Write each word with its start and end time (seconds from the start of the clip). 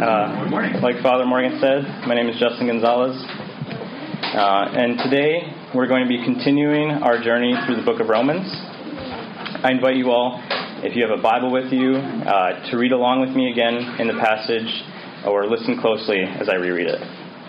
Uh, 0.00 0.44
Good 0.44 0.50
morning. 0.50 0.80
Like 0.80 1.02
Father 1.02 1.26
Morgan 1.26 1.60
said, 1.60 1.84
my 2.08 2.14
name 2.14 2.26
is 2.26 2.40
Justin 2.40 2.68
Gonzalez. 2.68 3.20
Uh, 3.20 4.72
and 4.72 4.96
today 4.96 5.52
we're 5.74 5.88
going 5.88 6.04
to 6.04 6.08
be 6.08 6.24
continuing 6.24 6.88
our 7.04 7.22
journey 7.22 7.52
through 7.66 7.76
the 7.76 7.84
book 7.84 8.00
of 8.00 8.08
Romans. 8.08 8.48
I 9.60 9.72
invite 9.76 9.96
you 9.96 10.08
all, 10.08 10.40
if 10.80 10.96
you 10.96 11.06
have 11.06 11.12
a 11.12 11.20
Bible 11.20 11.52
with 11.52 11.70
you, 11.70 11.96
uh, 11.96 12.70
to 12.70 12.78
read 12.78 12.92
along 12.92 13.20
with 13.20 13.36
me 13.36 13.52
again 13.52 14.00
in 14.00 14.08
the 14.08 14.16
passage 14.16 14.72
or 15.28 15.44
listen 15.44 15.76
closely 15.78 16.24
as 16.24 16.48
I 16.48 16.54
reread 16.54 16.88
it. 16.88 17.02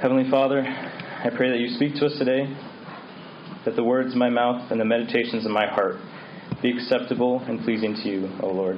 Heavenly 0.00 0.30
Father, 0.30 0.60
I 0.60 1.30
pray 1.34 1.48
that 1.48 1.58
you 1.58 1.70
speak 1.70 1.94
to 1.94 2.04
us 2.04 2.18
today, 2.18 2.44
that 3.64 3.76
the 3.76 3.82
words 3.82 4.12
of 4.12 4.18
my 4.18 4.28
mouth 4.28 4.70
and 4.70 4.78
the 4.78 4.84
meditations 4.84 5.46
of 5.46 5.52
my 5.52 5.66
heart 5.66 5.96
be 6.60 6.70
acceptable 6.70 7.40
and 7.48 7.64
pleasing 7.64 7.94
to 7.94 8.08
you, 8.10 8.28
O 8.42 8.48
Lord. 8.48 8.76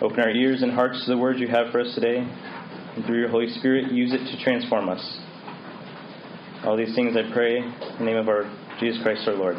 Open 0.00 0.20
our 0.20 0.30
ears 0.30 0.62
and 0.62 0.70
hearts 0.70 1.04
to 1.04 1.10
the 1.10 1.18
words 1.18 1.40
you 1.40 1.48
have 1.48 1.72
for 1.72 1.80
us 1.80 1.92
today, 1.96 2.18
and 2.18 3.04
through 3.04 3.18
your 3.18 3.28
Holy 3.28 3.48
Spirit, 3.58 3.90
use 3.90 4.12
it 4.14 4.30
to 4.30 4.44
transform 4.44 4.88
us. 4.88 5.02
All 6.64 6.76
these 6.76 6.94
things 6.94 7.16
I 7.16 7.28
pray 7.34 7.56
in 7.56 7.98
the 7.98 8.04
name 8.04 8.18
of 8.18 8.28
our 8.28 8.44
Jesus 8.78 9.02
Christ 9.02 9.26
our 9.26 9.34
Lord. 9.34 9.56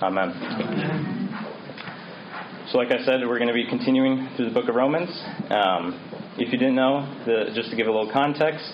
Amen. 0.00 0.32
So, 2.72 2.78
like 2.78 2.90
I 2.90 3.04
said, 3.04 3.20
we're 3.28 3.38
going 3.38 3.48
to 3.48 3.54
be 3.54 3.68
continuing 3.68 4.30
through 4.34 4.48
the 4.48 4.54
book 4.54 4.70
of 4.70 4.74
Romans. 4.74 5.10
Um, 5.50 6.00
if 6.38 6.50
you 6.50 6.58
didn't 6.58 6.74
know, 6.74 7.04
the, 7.26 7.52
just 7.54 7.68
to 7.68 7.76
give 7.76 7.86
a 7.86 7.92
little 7.92 8.10
context, 8.10 8.64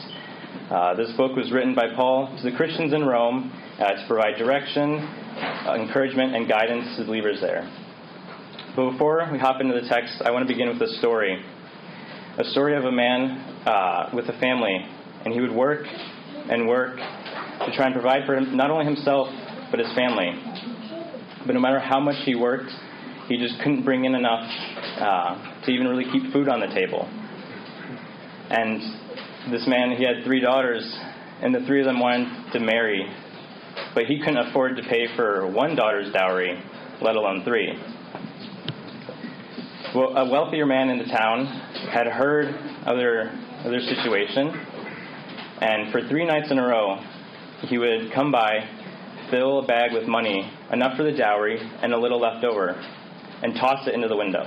uh, 0.70 0.94
this 0.94 1.10
book 1.16 1.34
was 1.34 1.50
written 1.50 1.74
by 1.74 1.88
Paul 1.96 2.32
to 2.38 2.48
the 2.48 2.56
Christians 2.56 2.92
in 2.92 3.04
Rome 3.04 3.50
uh, 3.80 3.88
to 3.88 4.04
provide 4.06 4.38
direction, 4.38 4.98
uh, 4.98 5.74
encouragement, 5.74 6.36
and 6.36 6.48
guidance 6.48 6.96
to 6.96 7.04
believers 7.04 7.40
there. 7.40 7.68
But 8.76 8.92
before 8.92 9.28
we 9.32 9.38
hop 9.38 9.60
into 9.60 9.74
the 9.74 9.88
text, 9.88 10.22
I 10.24 10.30
want 10.30 10.46
to 10.46 10.52
begin 10.52 10.68
with 10.68 10.80
a 10.80 10.94
story. 10.98 11.42
A 12.38 12.44
story 12.44 12.76
of 12.76 12.84
a 12.84 12.92
man 12.92 13.66
uh, 13.66 14.10
with 14.14 14.26
a 14.28 14.38
family, 14.38 14.78
and 15.24 15.34
he 15.34 15.40
would 15.40 15.50
work 15.50 15.86
and 15.86 16.68
work 16.68 16.96
to 16.96 17.72
try 17.74 17.86
and 17.86 17.92
provide 17.92 18.24
for 18.24 18.36
him, 18.36 18.56
not 18.56 18.70
only 18.70 18.84
himself, 18.84 19.26
but 19.72 19.80
his 19.80 19.92
family. 19.96 20.30
But 21.46 21.54
no 21.54 21.60
matter 21.60 21.80
how 21.80 21.98
much 21.98 22.22
he 22.24 22.36
worked, 22.36 22.70
he 23.26 23.38
just 23.38 23.58
couldn't 23.58 23.84
bring 23.84 24.04
in 24.04 24.14
enough 24.14 24.46
uh, 25.00 25.64
to 25.64 25.72
even 25.72 25.88
really 25.88 26.06
keep 26.12 26.32
food 26.32 26.48
on 26.48 26.60
the 26.60 26.68
table. 26.68 27.10
And 28.50 29.09
this 29.48 29.66
man, 29.66 29.96
he 29.96 30.04
had 30.04 30.22
three 30.24 30.40
daughters, 30.40 30.84
and 31.40 31.54
the 31.54 31.64
three 31.66 31.80
of 31.80 31.86
them 31.86 31.98
wanted 31.98 32.52
to 32.52 32.60
marry, 32.60 33.06
but 33.94 34.04
he 34.04 34.18
couldn't 34.18 34.48
afford 34.48 34.76
to 34.76 34.82
pay 34.82 35.06
for 35.16 35.46
one 35.50 35.74
daughter's 35.74 36.12
dowry, 36.12 36.62
let 37.00 37.16
alone 37.16 37.42
three. 37.44 37.72
Well, 39.94 40.16
a 40.16 40.30
wealthier 40.30 40.66
man 40.66 40.90
in 40.90 40.98
the 40.98 41.06
town 41.06 41.46
had 41.90 42.06
heard 42.06 42.48
of 42.86 42.96
their, 42.98 43.30
of 43.64 43.70
their 43.70 43.80
situation, 43.80 44.48
and 45.60 45.90
for 45.90 46.06
three 46.08 46.26
nights 46.26 46.50
in 46.50 46.58
a 46.58 46.66
row, 46.66 47.02
he 47.62 47.78
would 47.78 48.12
come 48.14 48.30
by, 48.30 48.68
fill 49.30 49.60
a 49.60 49.66
bag 49.66 49.92
with 49.92 50.06
money, 50.06 50.52
enough 50.70 50.96
for 50.96 51.02
the 51.02 51.12
dowry, 51.12 51.58
and 51.82 51.94
a 51.94 51.98
little 51.98 52.20
left 52.20 52.44
over, 52.44 52.72
and 53.42 53.54
toss 53.54 53.86
it 53.88 53.94
into 53.94 54.06
the 54.06 54.16
window. 54.16 54.44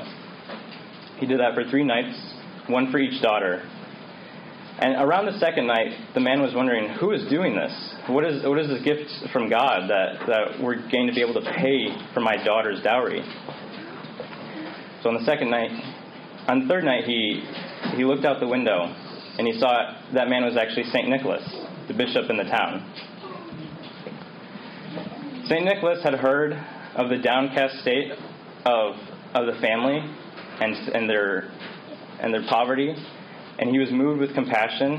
He 1.17 1.25
did 1.25 1.39
that 1.39 1.55
for 1.55 1.63
three 1.69 1.83
nights, 1.83 2.15
one 2.67 2.91
for 2.91 2.99
each 2.99 3.21
daughter, 3.21 3.67
and 4.79 4.95
around 4.95 5.27
the 5.27 5.37
second 5.39 5.67
night, 5.67 5.93
the 6.13 6.19
man 6.19 6.41
was 6.41 6.53
wondering, 6.55 6.89
who 6.99 7.11
is 7.11 7.29
doing 7.29 7.55
this? 7.55 7.71
What 8.07 8.25
is, 8.25 8.43
what 8.43 8.57
is 8.57 8.67
this 8.67 8.81
gift 8.83 9.31
from 9.31 9.49
God 9.49 9.89
that, 9.89 10.25
that 10.25 10.63
we're 10.63 10.81
going 10.89 11.07
to 11.07 11.13
be 11.13 11.21
able 11.21 11.35
to 11.35 11.53
pay 11.55 11.87
for 12.13 12.21
my 12.21 12.43
daughter's 12.43 12.81
dowry? 12.81 13.21
So 15.03 15.09
on 15.09 15.15
the 15.15 15.25
second 15.25 15.51
night, 15.51 15.69
on 16.47 16.61
the 16.61 16.67
third 16.67 16.83
night, 16.85 17.03
he, 17.03 17.43
he 17.95 18.03
looked 18.03 18.25
out 18.25 18.39
the 18.39 18.47
window 18.47 18.85
and 19.37 19.45
he 19.45 19.59
saw 19.59 19.95
that 20.13 20.27
man 20.27 20.43
was 20.43 20.57
actually 20.57 20.85
St. 20.91 21.07
Nicholas, 21.07 21.43
the 21.87 21.93
bishop 21.93 22.29
in 22.29 22.37
the 22.37 22.43
town. 22.43 22.81
St. 25.45 25.65
Nicholas 25.65 26.01
had 26.03 26.15
heard 26.15 26.53
of 26.95 27.09
the 27.09 27.17
downcast 27.17 27.79
state 27.81 28.11
of, 28.65 28.95
of 29.35 29.45
the 29.45 29.59
family 29.61 29.99
and, 30.61 30.73
and, 30.95 31.09
their, 31.09 31.51
and 32.19 32.33
their 32.33 32.45
poverty 32.49 32.95
and 33.59 33.69
he 33.69 33.79
was 33.79 33.91
moved 33.91 34.19
with 34.19 34.33
compassion, 34.33 34.93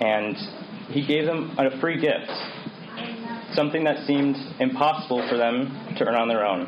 and 0.00 0.36
he 0.88 1.06
gave 1.06 1.26
them 1.26 1.56
a 1.58 1.80
free 1.80 2.00
gift, 2.00 2.30
something 3.54 3.84
that 3.84 4.06
seemed 4.06 4.36
impossible 4.58 5.26
for 5.28 5.36
them 5.36 5.94
to 5.96 6.04
earn 6.04 6.14
on 6.14 6.28
their 6.28 6.44
own. 6.44 6.66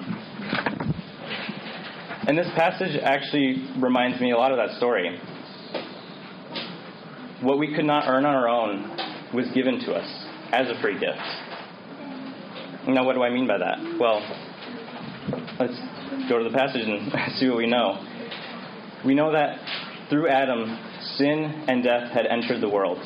And 2.24 2.38
this 2.38 2.48
passage 2.54 2.96
actually 3.02 3.68
reminds 3.80 4.20
me 4.20 4.30
a 4.30 4.36
lot 4.36 4.52
of 4.52 4.58
that 4.58 4.76
story. 4.76 5.18
What 7.40 7.58
we 7.58 7.74
could 7.74 7.84
not 7.84 8.04
earn 8.06 8.24
on 8.24 8.34
our 8.34 8.48
own 8.48 9.34
was 9.34 9.46
given 9.54 9.80
to 9.80 9.92
us 9.92 10.06
as 10.52 10.68
a 10.68 10.80
free 10.80 10.94
gift. 11.00 11.18
Now, 12.86 13.04
what 13.04 13.14
do 13.14 13.22
I 13.22 13.30
mean 13.30 13.48
by 13.48 13.58
that? 13.58 13.78
Well, 13.98 14.20
let's 15.58 15.78
go 16.28 16.38
to 16.38 16.44
the 16.48 16.56
passage 16.56 16.82
and 16.86 17.12
see 17.38 17.48
what 17.48 17.58
we 17.58 17.66
know. 17.66 17.98
We 19.04 19.14
know 19.14 19.32
that 19.32 19.58
through 20.12 20.28
Adam, 20.28 20.78
sin 21.16 21.64
and 21.68 21.82
death 21.82 22.12
had 22.12 22.26
entered 22.26 22.60
the 22.60 22.68
world. 22.68 22.98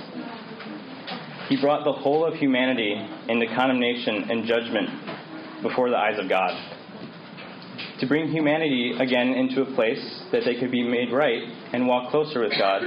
He 1.49 1.56
brought 1.61 1.85
the 1.85 1.93
whole 1.93 2.26
of 2.26 2.35
humanity 2.35 2.94
into 3.29 3.47
condemnation 3.55 4.29
and 4.29 4.44
judgment 4.44 4.91
before 5.62 5.88
the 5.88 5.97
eyes 5.97 6.19
of 6.19 6.29
God. 6.29 6.50
To 8.00 8.08
bring 8.08 8.26
humanity 8.26 8.94
again 8.99 9.29
into 9.29 9.62
a 9.62 9.75
place 9.76 10.03
that 10.32 10.43
they 10.44 10.58
could 10.58 10.73
be 10.73 10.82
made 10.82 11.12
right 11.12 11.44
and 11.73 11.87
walk 11.87 12.11
closer 12.11 12.41
with 12.41 12.58
God 12.58 12.82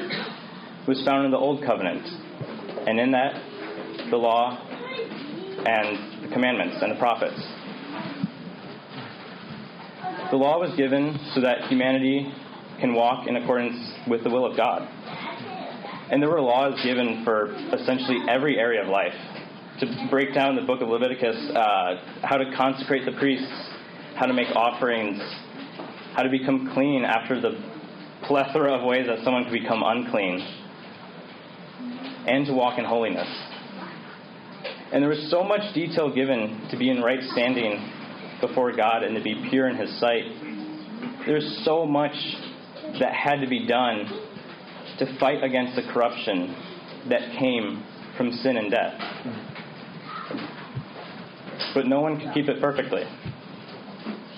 was 0.85 1.01
found 1.05 1.23
in 1.23 1.31
the 1.31 1.37
Old 1.37 1.63
Covenant, 1.63 2.05
and 2.87 2.99
in 2.99 3.11
that, 3.11 3.41
the 4.11 4.17
law 4.17 4.59
and 5.65 6.23
the 6.23 6.33
commandments 6.33 6.75
and 6.81 6.91
the 6.91 6.99
prophets. 6.99 7.39
The 10.29 10.37
law 10.37 10.59
was 10.59 10.75
given 10.75 11.17
so 11.33 11.39
that 11.39 11.69
humanity 11.69 12.33
can 12.79 12.93
walk 12.93 13.27
in 13.27 13.35
accordance 13.35 13.77
with 14.07 14.23
the 14.23 14.29
will 14.29 14.45
of 14.45 14.57
God. 14.57 14.87
And 16.11 16.21
there 16.21 16.29
were 16.29 16.41
laws 16.41 16.79
given 16.83 17.23
for 17.23 17.53
essentially 17.73 18.17
every 18.27 18.57
area 18.57 18.81
of 18.81 18.87
life 18.87 19.13
to 19.79 20.07
break 20.09 20.33
down 20.33 20.55
the 20.55 20.63
book 20.63 20.81
of 20.81 20.89
Leviticus, 20.89 21.37
uh, 21.55 21.95
how 22.23 22.37
to 22.37 22.51
consecrate 22.57 23.05
the 23.05 23.17
priests, 23.19 23.47
how 24.15 24.25
to 24.25 24.33
make 24.33 24.53
offerings, 24.55 25.19
how 26.15 26.23
to 26.23 26.29
become 26.29 26.71
clean 26.73 27.05
after 27.05 27.39
the 27.39 27.51
plethora 28.23 28.73
of 28.73 28.85
ways 28.85 29.07
that 29.07 29.23
someone 29.23 29.43
could 29.45 29.53
become 29.53 29.81
unclean, 29.85 30.39
and 32.27 32.45
to 32.45 32.53
walk 32.53 32.77
in 32.77 32.85
holiness. 32.85 33.27
And 34.91 35.01
there 35.01 35.09
was 35.09 35.29
so 35.29 35.43
much 35.43 35.73
detail 35.73 36.13
given 36.13 36.67
to 36.71 36.77
be 36.77 36.89
in 36.89 37.01
right 37.01 37.21
standing 37.31 37.77
before 38.41 38.75
God 38.75 39.03
and 39.03 39.15
to 39.15 39.21
be 39.21 39.45
pure 39.49 39.69
in 39.69 39.77
His 39.77 39.97
sight. 39.99 40.23
There's 41.25 41.61
so 41.63 41.85
much 41.85 42.15
that 42.99 43.13
had 43.13 43.41
to 43.41 43.47
be 43.47 43.67
done 43.67 44.05
to 44.99 45.17
fight 45.19 45.43
against 45.43 45.75
the 45.75 45.83
corruption 45.93 46.55
that 47.09 47.37
came 47.37 47.83
from 48.17 48.31
sin 48.31 48.57
and 48.57 48.71
death. 48.71 48.99
But 51.73 51.87
no 51.87 52.01
one 52.01 52.19
can 52.19 52.33
keep 52.33 52.49
it 52.49 52.61
perfectly. 52.61 53.03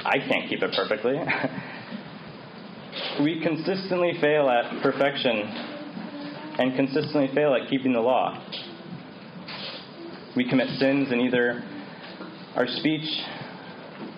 I 0.03 0.17
can't 0.27 0.49
keep 0.49 0.61
it 0.61 0.71
perfectly. 0.75 1.13
we 3.23 3.41
consistently 3.41 4.13
fail 4.19 4.49
at 4.49 4.81
perfection 4.81 5.37
and 6.59 6.75
consistently 6.75 7.29
fail 7.33 7.55
at 7.55 7.69
keeping 7.69 7.93
the 7.93 7.99
law. 7.99 8.37
We 10.35 10.49
commit 10.49 10.67
sins 10.79 11.11
in 11.11 11.21
either 11.21 11.63
our 12.55 12.67
speech, 12.67 13.07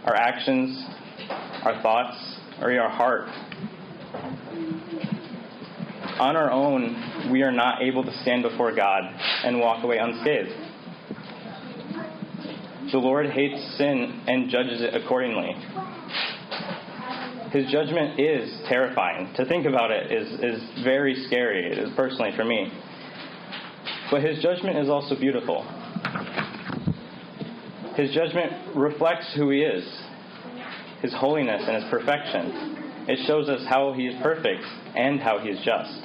our 0.06 0.16
actions, 0.16 0.84
our 1.64 1.82
thoughts, 1.82 2.18
or 2.62 2.72
our 2.80 2.90
heart. 2.90 3.30
On 6.20 6.36
our 6.36 6.52
own, 6.52 7.32
we 7.32 7.42
are 7.42 7.52
not 7.52 7.82
able 7.82 8.04
to 8.04 8.12
stand 8.22 8.44
before 8.44 8.76
God 8.76 9.04
and 9.44 9.60
walk 9.60 9.84
away 9.84 9.98
unscathed. 9.98 10.52
The 12.92 13.00
Lord 13.00 13.28
hates 13.32 13.78
sin 13.78 14.22
and 14.28 14.50
judges 14.50 14.82
it 14.82 14.94
accordingly. 14.94 15.56
His 17.52 17.72
judgment 17.72 18.20
is 18.20 18.62
terrifying. 18.70 19.34
To 19.36 19.46
think 19.46 19.66
about 19.66 19.90
it 19.90 20.12
is, 20.12 20.28
is 20.40 20.84
very 20.84 21.16
scary, 21.28 21.72
it 21.72 21.80
is 21.80 21.90
personally 21.96 22.32
for 22.36 22.46
me. 22.46 22.72
But 24.12 24.22
his 24.22 24.42
judgment 24.42 24.78
is 24.78 24.90
also 24.90 25.16
beautiful. 25.20 25.64
His 27.96 28.14
judgment 28.14 28.76
reflects 28.76 29.34
who 29.36 29.50
he 29.50 29.62
is, 29.62 29.84
his 31.02 31.14
holiness 31.14 31.64
and 31.66 31.82
his 31.82 31.92
perfection. 31.92 32.73
It 33.08 33.26
shows 33.28 33.50
us 33.50 33.66
how 33.68 33.94
he 33.94 34.08
is 34.08 34.22
perfect 34.22 34.64
and 34.96 35.20
how 35.20 35.40
he 35.40 35.50
is 35.50 35.60
just. 35.66 36.00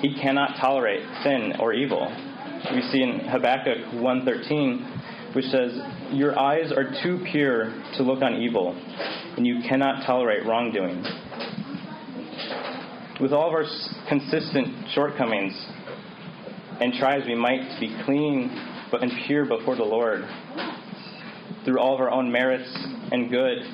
He 0.00 0.14
cannot 0.20 0.56
tolerate 0.60 1.02
sin 1.22 1.54
or 1.60 1.72
evil. 1.72 2.12
We 2.74 2.82
see 2.82 3.02
in 3.02 3.20
Habakkuk 3.20 3.92
1:13 3.94 5.34
which 5.34 5.46
says, 5.46 5.80
"Your 6.10 6.38
eyes 6.38 6.72
are 6.72 6.92
too 7.02 7.18
pure 7.30 7.72
to 7.96 8.02
look 8.02 8.22
on 8.22 8.34
evil, 8.34 8.74
and 9.36 9.46
you 9.46 9.60
cannot 9.62 10.04
tolerate 10.04 10.44
wrongdoing." 10.44 11.04
With 13.20 13.32
all 13.32 13.48
of 13.48 13.54
our 13.54 13.64
consistent 14.08 14.88
shortcomings 14.88 15.54
and 16.80 16.92
try 16.94 17.14
as 17.14 17.24
we 17.26 17.36
might 17.36 17.78
be 17.78 17.94
clean 18.04 18.50
but 18.90 19.02
and 19.02 19.12
pure 19.26 19.44
before 19.44 19.76
the 19.76 19.84
Lord 19.84 20.24
through 21.64 21.78
all 21.78 21.94
of 21.94 22.00
our 22.00 22.10
own 22.10 22.30
merits 22.30 22.76
and 23.12 23.30
good. 23.30 23.64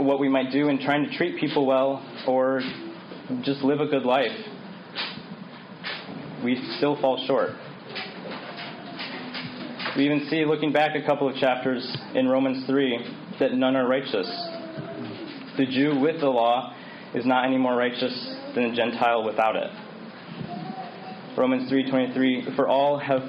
What 0.00 0.18
we 0.18 0.30
might 0.30 0.50
do 0.50 0.68
in 0.68 0.78
trying 0.78 1.04
to 1.04 1.16
treat 1.16 1.38
people 1.38 1.66
well 1.66 2.02
or 2.26 2.62
just 3.42 3.62
live 3.62 3.80
a 3.80 3.86
good 3.86 4.04
life, 4.04 4.32
we 6.42 6.56
still 6.78 6.98
fall 7.02 7.22
short. 7.26 7.50
We 9.94 10.06
even 10.06 10.26
see, 10.30 10.46
looking 10.46 10.72
back 10.72 10.96
a 10.96 11.04
couple 11.04 11.28
of 11.28 11.36
chapters 11.36 11.86
in 12.14 12.28
Romans 12.28 12.66
3, 12.66 12.98
that 13.40 13.52
none 13.52 13.76
are 13.76 13.86
righteous. 13.86 14.26
The 15.58 15.66
Jew 15.66 16.00
with 16.00 16.20
the 16.20 16.28
law 16.28 16.74
is 17.14 17.26
not 17.26 17.44
any 17.44 17.58
more 17.58 17.76
righteous 17.76 18.14
than 18.54 18.70
the 18.70 18.74
Gentile 18.74 19.22
without 19.22 19.56
it. 19.56 19.70
Romans 21.36 21.70
3:23 21.70 22.56
For 22.56 22.66
all 22.66 22.98
have 22.98 23.22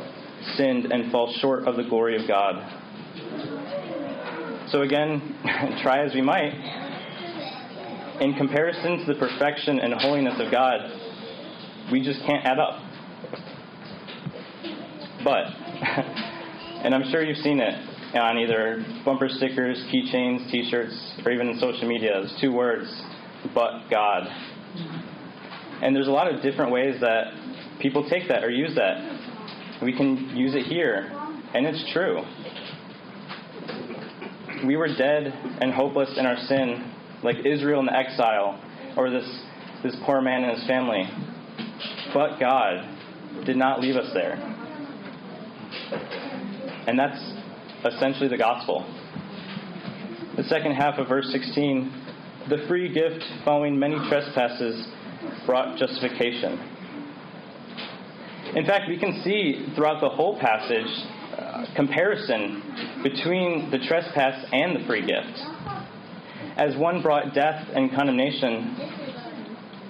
sinned 0.55 0.85
and 0.91 1.11
fall 1.11 1.33
short 1.41 1.67
of 1.67 1.75
the 1.75 1.83
glory 1.83 2.15
of 2.21 2.27
God. 2.29 2.80
So 4.71 4.83
again, 4.83 5.35
try 5.83 6.05
as 6.05 6.13
we 6.13 6.21
might, 6.21 6.53
in 8.21 8.33
comparison 8.35 8.99
to 8.99 9.13
the 9.13 9.19
perfection 9.19 9.79
and 9.79 9.93
holiness 9.95 10.35
of 10.39 10.49
God, 10.49 10.79
we 11.91 12.01
just 12.01 12.21
can't 12.25 12.45
add 12.45 12.57
up. 12.57 12.79
But, 15.25 15.43
and 16.85 16.95
I'm 16.95 17.03
sure 17.11 17.21
you've 17.21 17.43
seen 17.43 17.59
it 17.59 17.73
on 18.15 18.37
either 18.37 18.85
bumper 19.03 19.27
stickers, 19.27 19.77
keychains, 19.93 20.49
t 20.49 20.69
shirts, 20.71 21.19
or 21.25 21.33
even 21.33 21.49
in 21.49 21.59
social 21.59 21.85
media, 21.85 22.11
there's 22.13 22.37
two 22.39 22.53
words, 22.53 22.87
but 23.53 23.89
God. 23.89 24.23
And 25.81 25.93
there's 25.93 26.07
a 26.07 26.11
lot 26.11 26.33
of 26.33 26.41
different 26.41 26.71
ways 26.71 26.95
that 27.01 27.33
people 27.81 28.09
take 28.09 28.29
that 28.29 28.45
or 28.45 28.49
use 28.49 28.73
that. 28.75 29.81
We 29.83 29.91
can 29.91 30.37
use 30.37 30.55
it 30.55 30.63
here, 30.63 31.11
and 31.53 31.65
it's 31.65 31.91
true. 31.91 32.21
We 34.65 34.75
were 34.77 34.87
dead 34.87 35.27
and 35.61 35.73
hopeless 35.73 36.17
in 36.17 36.25
our 36.25 36.37
sin, 36.47 36.91
like 37.23 37.45
Israel 37.45 37.79
in 37.79 37.87
the 37.87 37.95
exile, 37.95 38.61
or 38.97 39.09
this, 39.09 39.25
this 39.83 39.95
poor 40.05 40.21
man 40.21 40.43
and 40.43 40.57
his 40.57 40.67
family. 40.67 41.03
But 42.13 42.39
God 42.39 43.45
did 43.45 43.57
not 43.57 43.81
leave 43.81 43.95
us 43.95 44.13
there. 44.13 44.33
And 46.87 46.97
that's 46.97 47.19
essentially 47.85 48.27
the 48.27 48.37
gospel. 48.37 48.85
The 50.37 50.43
second 50.43 50.73
half 50.73 50.97
of 50.99 51.07
verse 51.07 51.29
16 51.31 52.01
the 52.49 52.65
free 52.67 52.91
gift 52.91 53.23
following 53.45 53.77
many 53.77 53.95
trespasses 54.09 54.87
brought 55.45 55.77
justification. 55.77 56.59
In 58.55 58.65
fact, 58.65 58.89
we 58.89 58.97
can 58.97 59.21
see 59.23 59.71
throughout 59.75 60.01
the 60.01 60.09
whole 60.09 60.39
passage 60.39 60.87
uh, 61.37 61.65
comparison 61.75 62.61
between 63.03 63.69
the 63.71 63.79
trespass 63.79 64.45
and 64.51 64.75
the 64.75 64.85
free 64.87 65.01
gift. 65.01 65.39
As 66.57 66.75
one 66.77 67.01
brought 67.01 67.33
death 67.33 67.67
and 67.73 67.89
condemnation, 67.91 68.75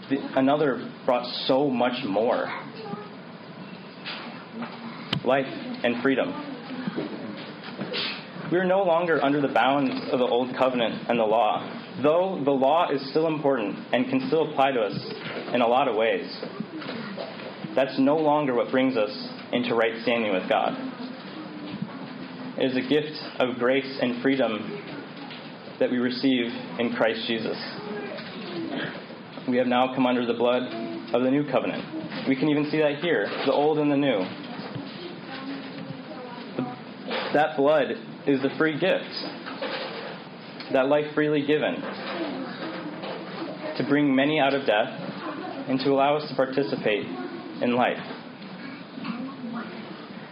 the, 0.09 0.39
another 0.39 0.89
brought 1.05 1.25
so 1.47 1.69
much 1.69 2.03
more 2.05 2.47
life 5.25 5.45
and 5.83 6.01
freedom. 6.01 6.47
We 8.51 8.57
are 8.57 8.65
no 8.65 8.83
longer 8.83 9.23
under 9.23 9.39
the 9.39 9.47
bounds 9.47 9.91
of 10.11 10.19
the 10.19 10.25
old 10.25 10.55
covenant 10.57 11.09
and 11.09 11.17
the 11.17 11.23
law, 11.23 11.63
though 12.03 12.41
the 12.43 12.51
law 12.51 12.91
is 12.91 13.09
still 13.09 13.27
important 13.27 13.77
and 13.93 14.09
can 14.09 14.27
still 14.27 14.51
apply 14.51 14.71
to 14.71 14.81
us 14.81 15.53
in 15.53 15.61
a 15.61 15.67
lot 15.67 15.87
of 15.87 15.95
ways. 15.95 16.27
That's 17.75 17.97
no 17.97 18.17
longer 18.17 18.53
what 18.53 18.69
brings 18.69 18.97
us 18.97 19.11
into 19.53 19.75
right 19.75 20.01
standing 20.01 20.33
with 20.33 20.49
God. 20.49 21.00
Is 22.61 22.75
a 22.77 22.81
gift 22.81 23.17
of 23.39 23.57
grace 23.57 23.97
and 24.03 24.21
freedom 24.21 24.83
that 25.79 25.89
we 25.89 25.97
receive 25.97 26.45
in 26.77 26.93
Christ 26.95 27.25
Jesus. 27.25 27.57
We 29.49 29.57
have 29.57 29.65
now 29.65 29.95
come 29.95 30.05
under 30.05 30.27
the 30.27 30.35
blood 30.35 30.61
of 31.11 31.23
the 31.23 31.31
new 31.31 31.49
covenant. 31.49 32.27
We 32.27 32.35
can 32.35 32.49
even 32.49 32.69
see 32.69 32.77
that 32.77 32.97
here 33.01 33.27
the 33.47 33.51
old 33.51 33.79
and 33.79 33.91
the 33.91 33.97
new. 33.97 34.19
That 37.33 37.57
blood 37.57 37.87
is 38.27 38.43
the 38.43 38.51
free 38.59 38.79
gift, 38.79 39.09
that 40.71 40.87
life 40.87 41.15
freely 41.15 41.41
given, 41.47 41.81
to 43.77 43.85
bring 43.89 44.15
many 44.15 44.39
out 44.39 44.53
of 44.53 44.67
death 44.67 44.87
and 45.67 45.79
to 45.79 45.89
allow 45.89 46.15
us 46.15 46.29
to 46.29 46.35
participate 46.35 47.07
in 47.07 47.75
life. 47.75 47.97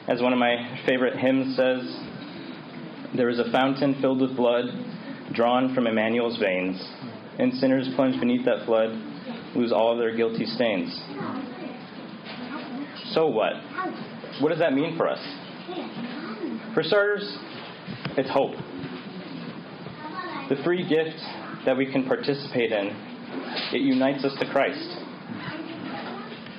As 0.08 0.22
one 0.22 0.32
of 0.32 0.38
my 0.38 0.80
favorite 0.86 1.18
hymns 1.18 1.56
says, 1.56 2.09
there 3.16 3.30
is 3.30 3.40
a 3.40 3.52
fountain 3.52 3.96
filled 4.02 4.22
with 4.22 4.36
blood 4.36 4.66
drawn 5.34 5.74
from 5.74 5.88
Emmanuel's 5.88 6.38
veins, 6.38 6.82
and 7.38 7.54
sinners 7.54 7.90
plunged 7.96 8.20
beneath 8.20 8.46
that 8.46 8.66
flood 8.66 8.90
lose 9.56 9.72
all 9.72 9.92
of 9.92 9.98
their 9.98 10.16
guilty 10.16 10.46
stains. 10.46 10.90
So 13.14 13.28
what? 13.28 13.54
What 14.42 14.50
does 14.50 14.60
that 14.60 14.74
mean 14.74 14.96
for 14.98 15.08
us? 15.08 15.20
For 16.74 16.84
starters, 16.84 17.38
it's 18.18 18.30
hope. 18.30 18.56
The 20.50 20.62
free 20.64 20.88
gift 20.88 21.18
that 21.66 21.76
we 21.78 21.92
can 21.92 22.06
participate 22.06 22.72
in, 22.72 22.88
it 23.74 23.82
unites 23.82 24.24
us 24.24 24.34
to 24.40 24.52
Christ. 24.52 24.98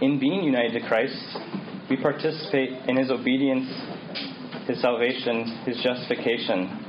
In 0.01 0.19
being 0.19 0.43
united 0.43 0.81
to 0.81 0.89
Christ, 0.89 1.17
we 1.89 1.97
participate 1.97 2.71
in 2.89 2.97
his 2.97 3.11
obedience, 3.11 3.69
his 4.71 4.81
salvation, 4.81 5.47
his 5.67 5.77
justification. 5.83 6.87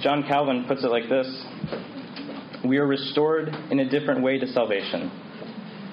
John 0.00 0.24
Calvin 0.26 0.64
puts 0.66 0.84
it 0.84 0.88
like 0.88 1.08
this 1.08 1.28
We 2.64 2.78
are 2.78 2.86
restored 2.86 3.48
in 3.70 3.80
a 3.80 3.88
different 3.88 4.22
way 4.22 4.38
to 4.38 4.46
salvation. 4.46 5.10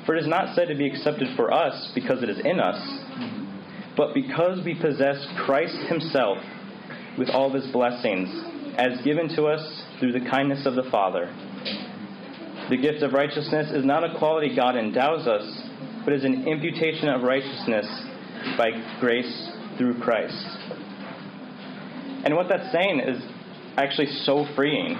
For 0.06 0.16
it 0.16 0.22
is 0.22 0.28
not 0.28 0.56
said 0.56 0.68
to 0.68 0.76
be 0.76 0.88
accepted 0.88 1.36
for 1.36 1.54
us 1.54 1.92
because 1.96 2.24
it 2.24 2.30
is 2.30 2.40
in 2.40 2.60
us, 2.60 2.80
but 3.96 4.14
because 4.14 4.64
we 4.66 4.76
possess 4.76 5.26
Christ 5.46 5.78
Himself 5.88 6.38
with 7.18 7.30
all 7.30 7.48
of 7.48 7.54
His 7.54 7.72
blessings, 7.72 8.30
as 8.78 9.02
given 9.04 9.30
to 9.36 9.46
us 9.46 9.84
through 10.00 10.14
the 10.14 10.30
kindness 10.30 10.66
of 10.66 10.76
the 10.76 10.90
Father. 10.92 11.34
The 12.70 12.78
gift 12.78 13.04
of 13.04 13.14
righteousness 13.14 13.72
is 13.72 13.86
not 13.86 14.04
a 14.04 14.18
quality 14.18 14.56
God 14.56 14.76
endows 14.76 15.28
us, 15.28 15.62
but 16.04 16.14
is 16.14 16.24
an 16.24 16.48
imputation 16.48 17.08
of 17.10 17.22
righteousness 17.22 17.86
by 18.58 18.72
grace 19.00 19.52
through 19.78 20.00
Christ. 20.02 20.46
And 22.26 22.36
what 22.36 22.48
that's 22.50 22.72
saying 22.72 23.02
is 23.02 23.22
actually 23.78 24.08
so 24.24 24.46
freeing. 24.56 24.96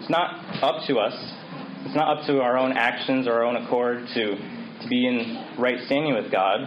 It's 0.00 0.10
not 0.10 0.62
up 0.62 0.86
to 0.88 0.98
us, 0.98 1.14
it's 1.84 1.94
not 1.94 2.18
up 2.18 2.26
to 2.26 2.40
our 2.40 2.56
own 2.56 2.72
actions 2.72 3.26
or 3.26 3.34
our 3.34 3.44
own 3.44 3.56
accord 3.56 4.06
to, 4.14 4.36
to 4.36 4.88
be 4.88 5.06
in 5.06 5.56
right 5.58 5.78
standing 5.86 6.14
with 6.14 6.30
God, 6.32 6.60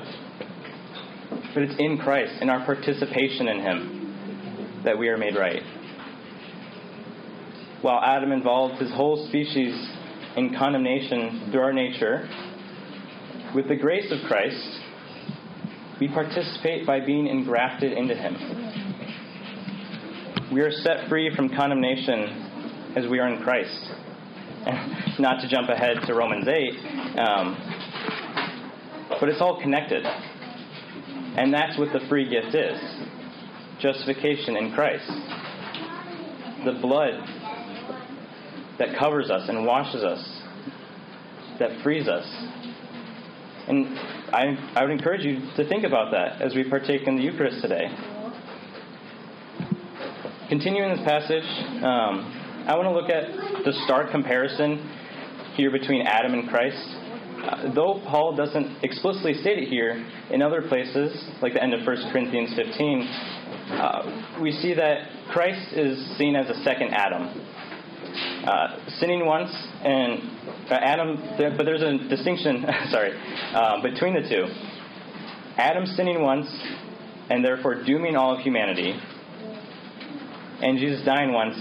but 1.53 1.63
it's 1.63 1.75
in 1.79 1.98
Christ, 1.98 2.41
in 2.41 2.50
our 2.50 2.65
participation 2.65 3.48
in 3.48 3.62
Him, 3.62 4.82
that 4.84 4.98
we 4.98 5.10
are 5.10 5.17
made 5.17 5.36
right. 5.36 5.63
While 7.82 8.00
Adam 8.01 8.32
involved 8.32 8.82
his 8.82 8.91
whole 8.91 9.27
species 9.27 9.74
in 10.38 10.55
condemnation 10.58 11.50
through 11.51 11.62
our 11.62 11.74
nature, 11.74 12.27
with 13.53 13.67
the 13.67 13.75
grace 13.75 14.12
of 14.12 14.20
Christ, 14.27 14.82
we 15.99 16.07
participate 16.07 16.85
by 16.85 16.99
being 16.99 17.27
engrafted 17.27 17.93
into 17.93 18.15
Him. 18.15 18.35
We 20.53 20.61
are 20.61 20.71
set 20.71 21.09
free 21.09 21.33
from 21.35 21.49
condemnation 21.49 22.93
as 22.95 23.07
we 23.09 23.19
are 23.19 23.27
in 23.27 23.41
Christ. 23.43 23.91
Not 25.19 25.41
to 25.41 25.47
jump 25.49 25.69
ahead 25.69 25.97
to 26.07 26.13
Romans 26.13 26.47
8, 26.47 27.17
um, 27.19 27.57
but 29.19 29.29
it's 29.29 29.41
all 29.41 29.61
connected. 29.61 30.05
And 30.05 31.53
that's 31.53 31.77
what 31.77 31.93
the 31.93 31.99
free 32.07 32.29
gift 32.29 32.55
is 32.55 32.79
justification 33.79 34.55
in 34.57 34.71
Christ. 34.73 35.07
The 36.65 36.79
blood 36.81 37.13
that 38.79 38.97
covers 38.97 39.29
us 39.29 39.47
and 39.49 39.65
washes 39.65 40.03
us, 40.03 40.41
that 41.59 41.81
frees 41.83 42.07
us. 42.07 42.25
And 43.67 43.97
I, 44.34 44.74
I 44.75 44.84
would 44.84 44.91
encourage 44.91 45.24
you 45.24 45.39
to 45.55 45.67
think 45.67 45.84
about 45.84 46.12
that 46.12 46.41
as 46.41 46.55
we 46.55 46.67
partake 46.67 47.08
in 47.08 47.15
the 47.15 47.22
Eucharist 47.24 47.62
today. 47.62 47.88
Continuing 50.50 50.96
this 50.96 51.05
passage, 51.05 51.46
um, 51.84 52.65
I 52.67 52.75
want 52.75 52.88
to 52.88 52.94
look 52.94 53.10
at 53.10 53.63
the 53.63 53.74
stark 53.86 54.12
comparison 54.12 54.77
here 55.55 55.72
between 55.72 56.01
Adam 56.01 56.34
and 56.34 56.50
Christ. 56.50 56.77
Uh, 57.46 57.74
though 57.74 58.01
Paul 58.08 58.36
doesn't 58.36 58.84
explicitly 58.84 59.36
state 59.36 59.60
it 59.60 59.70
here, 59.70 60.03
in 60.32 60.41
other 60.41 60.63
places, 60.67 61.13
like 61.41 61.53
the 61.53 61.62
end 61.62 61.74
of 61.74 61.86
1 61.86 62.12
Corinthians 62.12 62.53
15, 62.55 63.01
uh, 63.01 64.39
we 64.41 64.51
see 64.51 64.74
that 64.74 65.08
Christ 65.32 65.74
is 65.74 66.17
seen 66.17 66.36
as 66.36 66.50
a 66.50 66.63
second 66.63 66.94
Adam. 66.94 67.29
Uh, 68.45 68.89
sinning 68.99 69.25
once, 69.25 69.49
and 69.83 70.21
uh, 70.69 70.75
Adam, 70.75 71.17
but 71.57 71.65
there's 71.65 71.81
a 71.81 71.97
distinction, 72.09 72.63
sorry, 72.91 73.11
uh, 73.53 73.81
between 73.81 74.13
the 74.13 74.21
two. 74.29 74.45
Adam 75.57 75.85
sinning 75.85 76.21
once, 76.21 76.47
and 77.29 77.43
therefore 77.43 77.83
dooming 77.83 78.15
all 78.15 78.35
of 78.35 78.41
humanity, 78.41 78.93
and 80.61 80.77
Jesus 80.77 81.03
dying 81.05 81.33
once, 81.33 81.55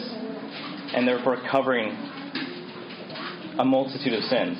and 0.94 1.08
therefore 1.08 1.38
covering 1.50 1.88
a 3.58 3.64
multitude 3.64 4.12
of 4.12 4.22
sins 4.24 4.58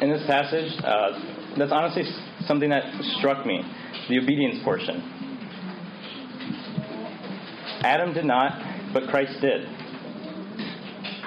in 0.00 0.10
this 0.10 0.26
passage, 0.26 0.70
uh, 0.84 1.56
that's 1.56 1.72
honestly 1.72 2.04
something 2.46 2.68
that 2.68 2.82
struck 3.18 3.46
me 3.46 3.62
the 4.08 4.18
obedience 4.18 4.62
portion. 4.64 5.00
Adam 7.82 8.12
did 8.12 8.24
not, 8.24 8.92
but 8.92 9.04
Christ 9.08 9.40
did. 9.40 9.66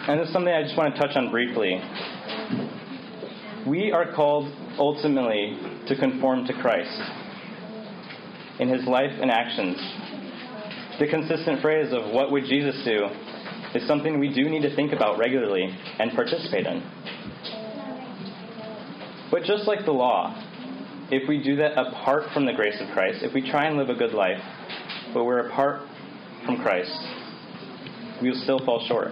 And 0.07 0.21
this 0.21 0.27
is 0.27 0.33
something 0.33 0.53
I 0.53 0.63
just 0.63 0.77
want 0.77 0.95
to 0.95 1.01
touch 1.01 1.17
on 1.17 1.29
briefly. 1.29 1.81
We 3.67 3.91
are 3.91 4.13
called 4.13 4.49
ultimately 4.79 5.57
to 5.89 5.97
conform 5.97 6.47
to 6.47 6.53
Christ 6.53 6.97
in 8.61 8.69
his 8.69 8.87
life 8.87 9.11
and 9.21 9.29
actions. 9.29 9.75
The 10.99 11.07
consistent 11.07 11.61
phrase 11.61 11.91
of 11.91 12.13
what 12.13 12.31
would 12.31 12.45
Jesus 12.45 12.81
do 12.85 13.07
is 13.75 13.85
something 13.85 14.17
we 14.17 14.33
do 14.33 14.49
need 14.49 14.61
to 14.61 14.73
think 14.77 14.93
about 14.93 15.19
regularly 15.19 15.75
and 15.99 16.13
participate 16.13 16.65
in. 16.65 16.81
But 19.29 19.43
just 19.43 19.67
like 19.67 19.83
the 19.83 19.91
law, 19.91 20.33
if 21.11 21.27
we 21.27 21.43
do 21.43 21.57
that 21.57 21.77
apart 21.77 22.31
from 22.33 22.45
the 22.45 22.53
grace 22.53 22.79
of 22.79 22.93
Christ, 22.93 23.23
if 23.23 23.33
we 23.33 23.51
try 23.51 23.65
and 23.65 23.75
live 23.75 23.89
a 23.89 23.95
good 23.95 24.13
life, 24.13 24.39
but 25.13 25.25
we're 25.25 25.49
apart 25.49 25.81
from 26.45 26.55
Christ, 26.63 26.97
we 28.21 28.29
will 28.29 28.39
still 28.41 28.59
fall 28.59 28.85
short. 28.87 29.11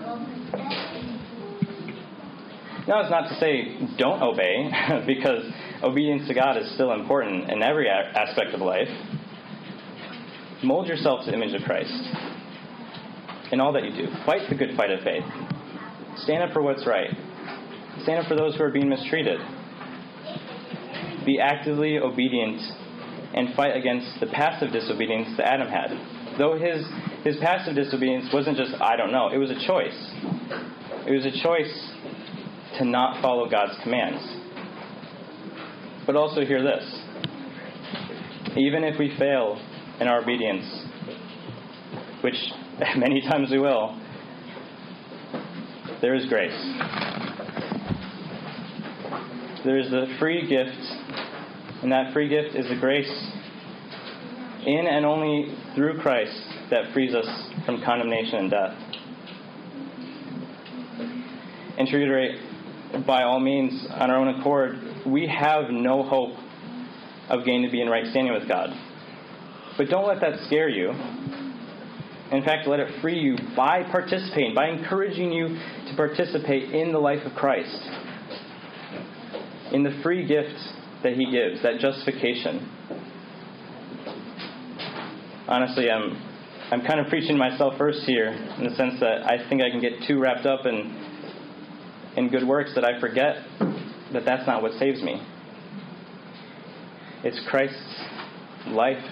Now, 2.88 3.02
it's 3.02 3.10
not 3.10 3.30
to 3.30 3.36
say 3.40 3.78
don't 3.98 4.22
obey, 4.22 4.70
because 5.08 5.44
obedience 5.84 6.28
to 6.28 6.34
God 6.34 6.58
is 6.58 6.72
still 6.76 6.94
important 6.94 7.50
in 7.50 7.64
every 7.64 7.90
aspect 7.90 8.54
of 8.54 8.62
life. 8.62 8.90
Mold 10.64 10.88
yourself 10.88 11.26
to 11.26 11.32
the 11.32 11.38
image 11.38 11.54
of 11.54 11.64
Christ 11.64 11.94
in 13.52 13.60
all 13.60 13.74
that 13.74 13.84
you 13.84 13.92
do. 13.92 14.08
Fight 14.26 14.50
the 14.50 14.56
good 14.56 14.76
fight 14.76 14.92
of 14.92 15.02
faith. 15.04 15.24
Stand 16.18 16.44
up 16.44 16.54
for 16.54 16.62
what's 16.62 16.88
right. 16.88 17.10
Stand 18.04 18.20
up 18.20 18.28
for 18.28 18.36
those 18.36 18.56
who 18.56 18.64
are 18.64 18.72
being 18.72 18.90
mistreated 18.90 19.40
be 21.26 21.40
actively 21.40 21.98
obedient 21.98 22.62
and 23.34 23.54
fight 23.56 23.76
against 23.76 24.20
the 24.20 24.28
passive 24.28 24.72
disobedience 24.72 25.36
that 25.38 25.48
Adam 25.48 25.68
had. 25.68 25.90
Though 26.38 26.56
his, 26.56 26.86
his 27.26 27.36
passive 27.38 27.76
disobedience 27.76 28.30
wasn't 28.32 28.56
just, 28.56 28.80
I 28.80 28.96
don't 28.96 29.12
know, 29.12 29.30
it 29.34 29.38
was 29.38 29.50
a 29.50 29.60
choice. 29.68 29.98
It 31.06 31.12
was 31.12 31.26
a 31.26 31.44
choice 31.44 31.92
to 32.78 32.86
not 32.86 33.22
follow 33.22 33.50
God's 33.50 33.74
commands. 33.84 34.22
But 36.06 36.16
also, 36.16 36.46
hear 36.46 36.64
this 36.64 37.02
even 38.58 38.86
if 38.86 38.98
we 38.98 39.14
fail 39.20 39.60
in 40.00 40.08
our 40.08 40.22
obedience, 40.22 40.64
which 42.22 42.36
many 42.98 43.22
times 43.22 43.50
we 43.52 43.60
will, 43.60 44.00
there 46.02 46.16
is 46.16 46.26
grace. 46.28 46.54
There 49.66 49.78
is 49.78 49.90
the 49.90 50.16
free 50.20 50.48
gift 50.48 50.78
and 51.82 51.92
that 51.92 52.14
free 52.14 52.30
gift 52.30 52.56
is 52.56 52.68
the 52.70 52.80
grace 52.80 53.12
in 54.66 54.88
and 54.88 55.06
only 55.06 55.56
through 55.76 56.00
Christ 56.00 56.55
that 56.70 56.94
frees 56.94 57.14
us 57.14 57.28
from 57.66 57.82
condemnation 57.84 58.36
and 58.36 58.52
death. 58.52 58.78
And 61.78 61.88
to 61.88 61.98
reiterate, 61.98 63.06
by 63.06 63.24
all 63.24 63.40
means, 63.40 63.86
on 63.92 64.10
our 64.10 64.18
own 64.18 64.40
accord, 64.40 64.76
we 65.06 65.28
have 65.28 65.70
no 65.70 66.04
hope 66.04 66.38
of 67.30 67.46
getting 67.46 67.64
to 67.64 67.70
be 67.70 67.82
in 67.82 67.90
right 67.90 68.06
standing 68.08 68.34
with 68.34 68.48
God. 68.48 68.70
But 69.78 69.90
don't 69.90 70.08
let 70.08 70.22
that 70.22 70.40
scare 70.48 70.70
you. 70.70 70.92
In 72.32 72.44
fact, 72.44 72.68
let 72.68 72.80
it 72.80 73.02
free 73.02 73.20
you 73.20 73.38
by 73.56 73.84
participating, 73.92 74.56
by 74.56 74.70
encouraging 74.70 75.32
you 75.32 75.48
to 75.50 75.96
participate 75.96 76.72
in 76.72 76.92
the 76.92 76.98
life 76.98 77.24
of 77.26 77.34
Christ, 77.34 77.82
in 79.72 79.84
the 79.84 80.00
free 80.02 80.26
gift 80.26 80.58
that 81.04 81.14
he 81.14 81.30
gives, 81.30 81.62
that 81.62 81.80
justification. 81.80 82.68
Honestly, 85.48 85.92
I'm, 85.92 86.18
I'm 86.72 86.82
kind 86.82 87.00
of 87.00 87.08
preaching 87.08 87.38
myself 87.38 87.78
first 87.78 88.00
here 88.08 88.30
in 88.30 88.64
the 88.64 88.76
sense 88.76 89.00
that 89.00 89.24
I 89.24 89.48
think 89.48 89.62
I 89.62 89.70
can 89.70 89.82
get 89.82 89.94
too 90.08 90.20
wrapped 90.20 90.48
up 90.48 90.66
in, 90.66 90.76
in 92.18 92.30
good 92.30 92.48
works 92.48 92.72
that 92.74 92.84
I 92.84 93.00
forget 93.00 93.36
that 94.14 94.26
that's 94.26 94.48
not 94.48 94.64
what 94.64 94.72
saves 94.80 95.04
me. 95.04 95.22
It's 97.24 97.40
Christ's 97.50 98.02
life 98.70 99.04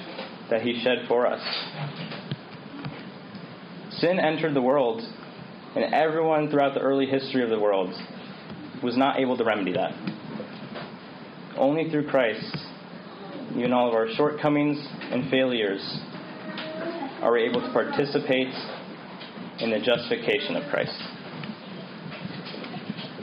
that 0.49 0.63
he 0.63 0.81
shed 0.83 1.05
for 1.07 1.27
us. 1.27 1.41
Sin 3.99 4.19
entered 4.19 4.55
the 4.55 4.61
world, 4.61 5.03
and 5.75 5.93
everyone 5.93 6.49
throughout 6.49 6.73
the 6.73 6.81
early 6.81 7.05
history 7.05 7.43
of 7.43 7.51
the 7.51 7.59
world 7.59 7.93
was 8.81 8.97
not 8.97 9.19
able 9.19 9.37
to 9.37 9.43
remedy 9.43 9.73
that. 9.73 9.91
Only 11.55 11.91
through 11.91 12.07
Christ, 12.09 12.57
even 13.55 13.73
all 13.73 13.87
of 13.87 13.93
our 13.93 14.07
shortcomings 14.15 14.83
and 15.11 15.29
failures, 15.29 15.81
are 17.23 17.31
we 17.31 17.43
able 17.43 17.61
to 17.61 17.71
participate 17.71 18.53
in 19.59 19.71
the 19.71 19.79
justification 19.79 20.57
of 20.57 20.69
Christ. 20.69 20.91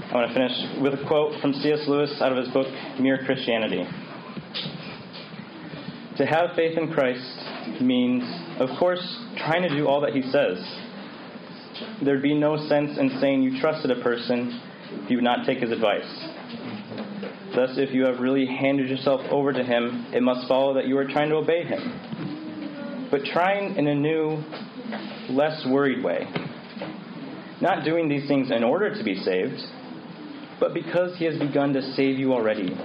I 0.09 0.15
want 0.15 0.29
to 0.29 0.35
finish 0.35 0.83
with 0.83 0.95
a 0.95 1.07
quote 1.07 1.39
from 1.43 1.53
C.S. 1.53 1.85
Lewis 1.87 2.11
out 2.23 2.33
of 2.33 2.39
his 2.39 2.49
book, 2.49 2.67
Mere 2.99 3.19
Christianity. 3.27 3.85
To 6.17 6.25
have 6.25 6.57
faith 6.57 6.79
in 6.79 6.91
Christ 6.93 7.83
means, 7.83 8.25
of 8.59 8.71
course, 8.79 9.05
trying 9.37 9.69
to 9.69 9.69
do 9.69 9.87
all 9.87 10.01
that 10.01 10.15
he 10.15 10.23
says. 10.23 10.57
There'd 12.03 12.23
be 12.23 12.35
no 12.35 12.57
sense 12.69 12.97
in 12.99 13.19
saying 13.21 13.43
you 13.43 13.61
trusted 13.61 13.91
a 13.91 14.03
person 14.03 14.61
if 15.05 15.11
you 15.11 15.19
would 15.19 15.25
not 15.25 15.45
take 15.45 15.59
his 15.59 15.71
advice. 15.71 16.09
Thus, 17.55 17.71
if 17.77 17.93
you 17.93 18.07
have 18.07 18.21
really 18.21 18.47
handed 18.47 18.89
yourself 18.89 19.21
over 19.31 19.53
to 19.53 19.65
Him, 19.65 20.07
it 20.15 20.23
must 20.23 20.47
follow 20.47 20.73
that 20.75 20.87
you 20.87 20.97
are 20.99 21.05
trying 21.05 21.31
to 21.31 21.37
obey 21.37 21.65
Him. 21.65 22.20
But 23.11 23.25
trying 23.25 23.77
in 23.77 23.87
a 23.87 23.95
new, 23.95 24.43
less 25.29 25.67
worried 25.67 26.05
way. 26.05 26.27
Not 27.61 27.85
doing 27.85 28.09
these 28.09 28.27
things 28.29 28.51
in 28.51 28.65
order 28.65 28.97
to 28.97 29.05
be 29.05 29.17
saved, 29.17 29.61
but 30.59 30.73
because 30.75 31.17
He 31.19 31.25
has 31.25 31.39
begun 31.39 31.73
to 31.73 31.83
save 31.95 32.19
you 32.19 32.33
already. 32.33 32.77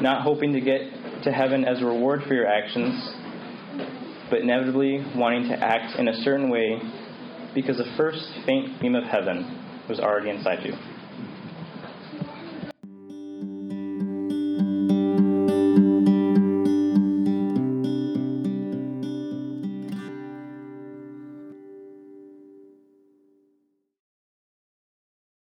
Not 0.00 0.22
hoping 0.22 0.52
to 0.54 0.60
get 0.60 0.80
to 1.24 1.32
heaven 1.32 1.64
as 1.64 1.80
a 1.80 1.84
reward 1.84 2.22
for 2.26 2.34
your 2.34 2.46
actions, 2.46 3.14
but 4.30 4.40
inevitably 4.40 5.04
wanting 5.14 5.48
to 5.50 5.58
act 5.58 5.98
in 5.98 6.08
a 6.08 6.14
certain 6.22 6.50
way 6.50 6.80
because 7.54 7.76
the 7.76 7.92
first 7.96 8.26
faint 8.46 8.80
beam 8.80 8.94
of 8.94 9.04
heaven 9.04 9.58
was 9.88 10.00
already 10.00 10.30
inside 10.30 10.64
you. 10.64 10.72